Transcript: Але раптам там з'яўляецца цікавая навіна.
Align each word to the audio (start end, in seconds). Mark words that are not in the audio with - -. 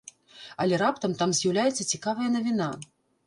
Але 0.63 0.79
раптам 0.83 1.13
там 1.19 1.35
з'яўляецца 1.39 1.87
цікавая 1.91 2.29
навіна. 2.39 2.71